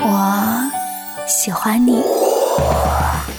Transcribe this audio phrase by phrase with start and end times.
[0.00, 0.70] 我
[1.26, 2.04] 喜欢你。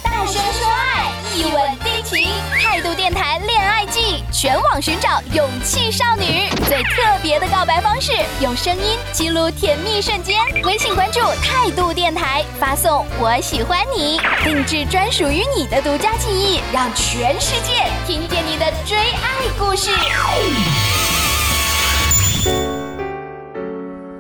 [0.04, 2.28] 大声说爱，一吻定情。
[2.62, 8.12] 态度电台恋爱季，全网寻找勇气少女，最特别的告白方式，
[8.42, 10.38] 用声音记录甜蜜瞬间。
[10.66, 19.92] 微信关注态度电台，发送“我喜欢你”，定制专属于你的独家记忆，让全世界听见你的追爱故事。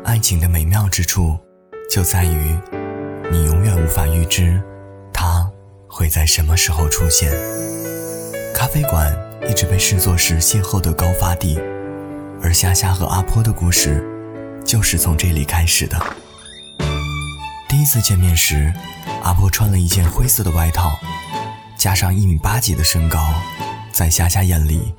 [0.05, 1.37] 爱情的美妙之处。
[1.89, 2.55] 就在于，
[3.31, 4.61] 你永远无法预知，
[5.11, 5.49] 他
[5.87, 7.31] 会在什么时候出现。
[8.53, 9.11] 咖啡馆
[9.49, 11.59] 一直被视作是邂逅的高发地，
[12.43, 14.05] 而夏夏和阿坡的故事，
[14.63, 15.99] 就是从这里开始的。
[17.67, 18.71] 第一次见面时，
[19.23, 20.91] 阿坡穿了一件灰色的外套，
[21.75, 23.33] 加上一米八几的身高，
[23.91, 24.93] 在夏夏眼里，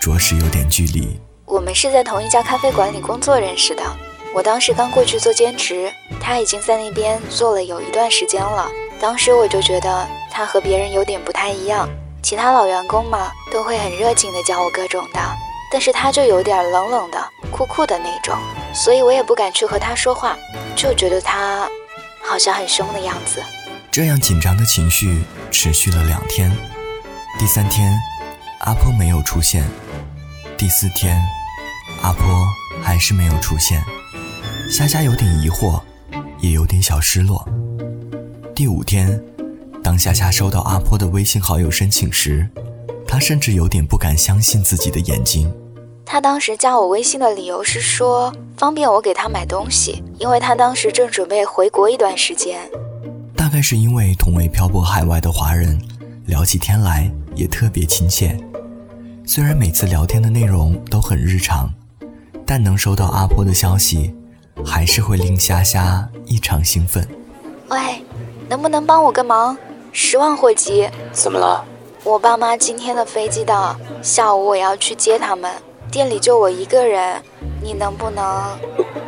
[0.00, 1.20] 着实有点距离。
[1.44, 3.82] 我们是在同一家咖啡馆里工作认识的。
[4.34, 8.68] 我当时刚过去做兼职，他已经在那边做了有一段时间了。
[9.00, 11.88] 当时我就觉得他和别人有点不太一样，
[12.22, 15.20] 其他老员工嘛都会很热情的教我各种的，
[15.70, 18.36] 但是他就有点冷冷的、酷酷的那种，
[18.74, 20.36] 所以我也不敢去和他说话，
[20.74, 21.68] 就觉得他
[22.24, 23.42] 好像很凶的样子。
[23.92, 26.50] 这样紧张的情绪持续了两天，
[27.38, 27.92] 第三天，
[28.60, 29.62] 阿婆没有出现，
[30.56, 31.18] 第四天，
[32.02, 32.46] 阿婆
[32.82, 33.82] 还是没有出现。
[34.70, 35.80] 夏夏有点疑惑，
[36.40, 37.46] 也有点小失落。
[38.54, 39.22] 第五天，
[39.82, 42.48] 当夏夏收到阿坡的微信好友申请时，
[43.06, 45.52] 她甚至有点不敢相信自己的眼睛。
[46.08, 52.60] 他当时加我微信的理由是说方便我给他买东西，因为他当时正准备回国一段时间。
[53.34, 55.80] 大概是因为同为漂泊海外的华人，
[56.26, 58.38] 聊起天来也特别亲切。
[59.26, 61.68] 虽然每次聊天的内容都很日常，
[62.46, 64.14] 但能收到阿坡的消息。
[64.64, 67.06] 还是会令虾虾异常兴奋。
[67.68, 68.04] 喂，
[68.48, 69.56] 能不能帮我个忙？
[69.92, 70.88] 十万火急！
[71.12, 71.64] 怎么了？
[72.04, 75.50] 我爸妈今天的飞机到，下午我要去接他们，
[75.90, 77.22] 店里就我一个人，
[77.62, 78.24] 你能不能？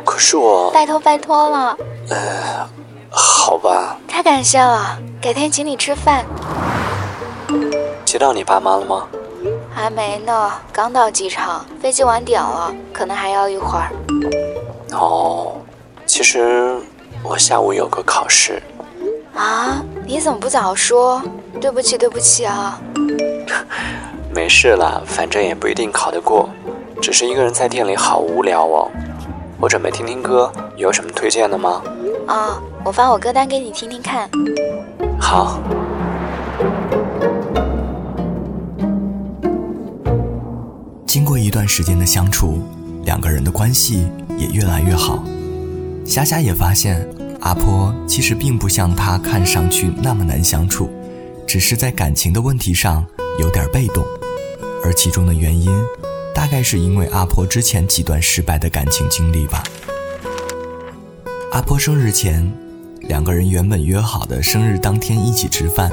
[0.05, 0.71] 可是我……
[0.71, 1.77] 拜托拜托了。
[2.09, 2.67] 呃，
[3.09, 3.97] 好吧。
[4.07, 6.25] 太感谢了，改天请你吃饭。
[8.03, 9.07] 接到你爸妈了吗？
[9.73, 13.91] 还没呢，刚到机场，飞机晚点了，可能还要一会儿。
[14.91, 15.53] 哦，
[16.05, 16.75] 其实
[17.23, 18.61] 我下午有个考试。
[19.35, 19.83] 啊？
[20.05, 21.21] 你怎么不早说？
[21.61, 22.79] 对不起，对不起啊。
[24.33, 26.49] 没事啦，反正也不一定考得过。
[27.01, 28.89] 只是一个人在店里好无聊哦。
[29.59, 31.81] 我准备听听歌，有什么推荐的吗？
[32.27, 34.29] 啊，我发我歌单给你听听看。
[35.19, 35.59] 好。
[41.05, 42.59] 经过一段时间的相处，
[43.03, 44.07] 两个人的关系。
[44.39, 45.21] 也越来越好，
[46.05, 47.05] 霞霞也发现
[47.41, 50.89] 阿婆其实并不像她看上去那么难相处，
[51.45, 53.05] 只是在感情的问题上
[53.37, 54.01] 有点被动，
[54.81, 55.69] 而其中的原因，
[56.33, 59.61] 大概是因为阿婆之前几段失败的感情经历吧。
[61.51, 62.49] 阿婆生日前，
[63.01, 65.91] 两个人原本约好的生日当天一起吃饭，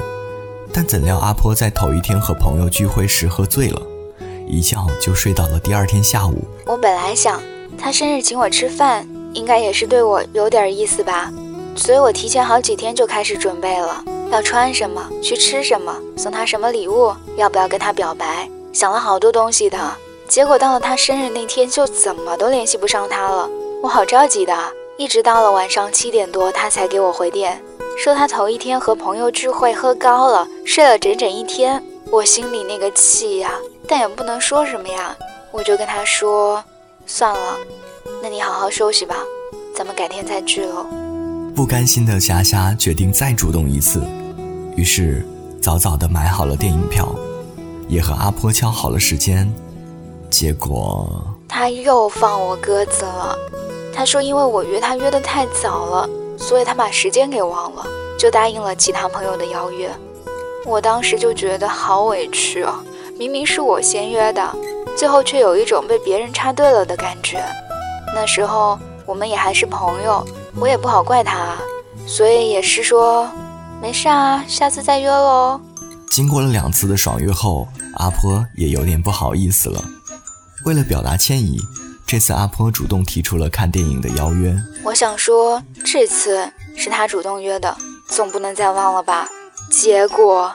[0.71, 3.81] 但怎料阿婆在头一天和朋友聚会时喝醉了，
[4.47, 6.47] 一觉就睡到了第二天下午。
[6.65, 7.41] 我本来想。
[7.77, 11.31] 他生日请我吃饭，应该也是对我有点意思吧，
[11.75, 19.77] 所以我提前好几天就开始准备了，要穿什么，去吃什么，送他什么礼物，要不要跟他表白，想了好多东西的。
[20.27, 23.49] 结果到了他生日那天，就怎么都联系不上他了，
[23.81, 24.53] 我好着急的，
[24.97, 27.61] 一直到了晚上七点多，他才给我回电，
[27.97, 31.81] 说他头一天和朋友聚会喝高了，睡了整整一天。
[32.11, 33.51] 我心里那个气呀，
[33.87, 35.15] 但也不能说什么呀，
[35.51, 36.63] 我就跟他说。
[37.09, 37.57] 算了，
[38.21, 39.15] 那你好好休息吧，
[39.73, 40.85] 咱们改天再聚喽。
[41.55, 44.03] 不甘心的霞霞决定再主动一次，
[44.75, 45.25] 于是
[45.61, 47.15] 早早的买好了电影票，
[47.87, 49.49] 也和阿坡敲好了时间。
[50.29, 51.09] 结果
[51.47, 53.33] 他又放我鸽子了。
[53.95, 57.87] 他说因为我约他约的太早了，所以他把时间给忘了，
[58.19, 59.89] 就答应了其他朋友的邀约。
[60.65, 62.83] 我当时就觉得好委屈啊，
[63.17, 64.55] 明明是我先约的。
[64.95, 67.39] 最后却有一种被别人插队了的感觉。
[68.15, 70.25] 那时候我们也还是朋友，
[70.55, 71.55] 我也不好怪他，
[72.07, 73.29] 所以也是说
[73.79, 75.61] 没事啊，下次再约喽。
[76.09, 77.67] 经过了两次的爽约后，
[77.97, 79.79] 阿坡也有点不好意思了。
[80.65, 81.59] 为了表达歉意，
[82.07, 84.55] 这次阿坡主动提出了看电影的邀约。
[84.83, 87.77] 我想说这次是他主动约的，
[88.07, 89.29] 总不能再忘了吧？
[89.69, 90.51] 结果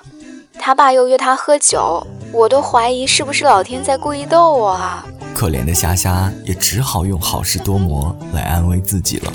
[0.59, 2.05] 他爸又约他喝酒。
[2.33, 5.07] 我都怀疑是不是老天在故意逗我啊！
[5.35, 9.33] 可怜的虾虾也只好用好事多磨来安慰自己了。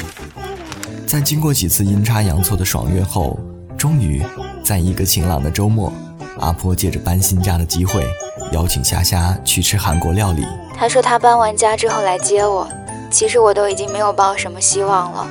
[1.05, 3.39] 在经过几次阴差阳错的爽约后，
[3.77, 4.23] 终于
[4.63, 5.93] 在一个晴朗的周末，
[6.39, 8.03] 阿婆借着搬新家的机会，
[8.51, 10.45] 邀请虾虾去吃韩国料理。
[10.75, 12.67] 他说他搬完家之后来接我，
[13.11, 15.27] 其实我都已经没有抱什么希望了。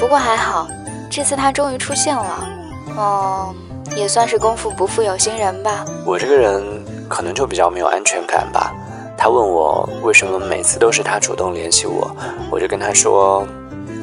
[0.00, 0.66] 不过还好，
[1.10, 2.48] 这次他终于出现了。
[2.96, 3.54] 哦，
[3.96, 5.84] 也算是功夫不负有心人吧。
[6.04, 6.75] 我这个人
[7.08, 8.72] 可能就比较没有安全感吧。
[9.16, 12.14] 他问我为什么每次都是他主动联系我，
[12.50, 13.46] 我就跟他说，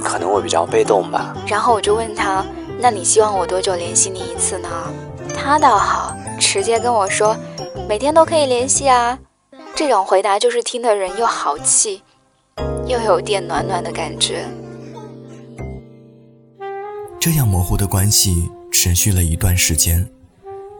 [0.04, 1.36] 可能我比较被动吧。
[1.48, 2.44] 然后我就问他，
[2.80, 4.70] 那你希望我多久联系你一次呢？
[5.36, 7.36] 他倒好，直接跟我说，
[7.88, 9.18] 每天都可以联系啊。
[9.76, 12.02] 这种回答就是听的人又豪气，
[12.86, 14.46] 又有点暖暖的感觉。
[17.20, 20.08] 这样模糊的关系持续了一段时间，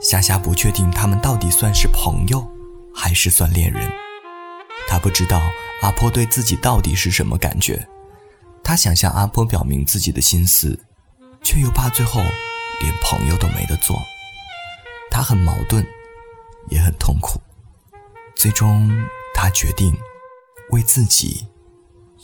[0.04, 2.46] 夏夏不确定他们到底算是朋友，
[2.94, 3.90] 还是算恋人。
[4.86, 5.42] 她不知道
[5.82, 7.88] 阿坡对自己到底是什么感觉，
[8.62, 10.78] 她想向阿坡表明自己的心思，
[11.42, 12.22] 却又怕最后
[12.82, 13.98] 连朋友都没得做。
[15.10, 15.86] 他很矛盾，
[16.70, 17.40] 也很痛苦。
[18.36, 18.92] 最终，
[19.34, 19.96] 他决定
[20.72, 21.48] 为自己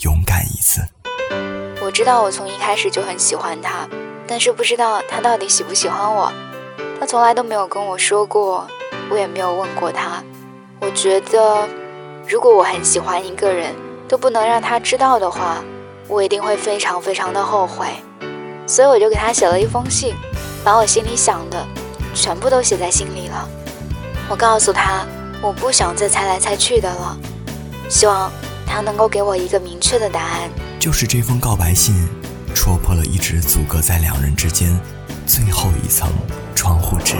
[0.01, 0.81] 勇敢一次。
[1.81, 3.87] 我知道我从一开始就很喜欢他，
[4.27, 6.33] 但是不知道他到底喜不喜欢我。
[7.09, 8.67] 从来都没有跟我说过，
[9.09, 10.23] 我也没有问过他。
[10.79, 11.67] 我觉得，
[12.27, 13.73] 如果我很喜欢一个人，
[14.07, 15.57] 都不能让他知道的话，
[16.07, 17.87] 我一定会非常非常的后悔。
[18.67, 20.13] 所以我就给他写了一封信，
[20.63, 21.65] 把我心里想的
[22.13, 23.49] 全部都写在信里了。
[24.29, 25.03] 我告诉他，
[25.41, 27.17] 我不想再猜来猜去的了，
[27.89, 28.31] 希望
[28.67, 30.47] 他能够给我一个明确的答案。
[30.79, 32.07] 就是这封告白信，
[32.53, 34.79] 戳破了一直阻隔在两人之间
[35.29, 36.11] 最后一层
[36.55, 37.13] 窗户纸。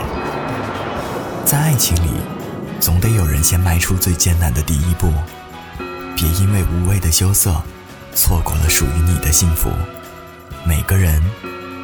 [1.46, 2.10] 在爱情里，
[2.80, 5.14] 总得有人先迈出最艰难的第一步，
[6.16, 7.62] 别因为无谓的羞涩，
[8.16, 9.70] 错过了属于你的幸福。
[10.66, 11.22] 每个人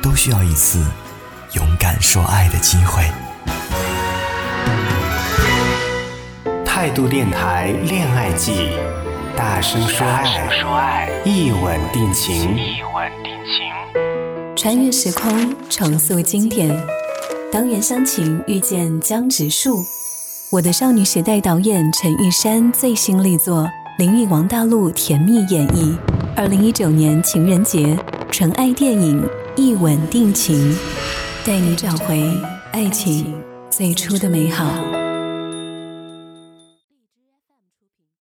[0.02, 0.84] 都需要一次
[1.52, 3.04] 勇敢说爱的机会。
[6.66, 8.72] 态度电台恋爱季，
[9.38, 13.75] 大声说爱，一吻定情一吻定情。
[14.56, 16.74] 穿越时空，重塑经典。
[17.52, 19.84] 当原乡情遇见江直树，
[20.50, 25.98] 我的少女时代导演陈玉珊最新力作，林与王大陆甜蜜演绎。
[26.38, 27.98] 二零一九年情人节，
[28.32, 29.22] 纯爱电影
[29.58, 30.74] 《一吻定情》，
[31.46, 32.32] 带你找回
[32.72, 33.36] 爱情
[33.70, 34.95] 最初的美好。